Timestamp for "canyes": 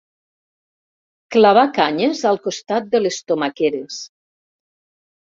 1.75-2.21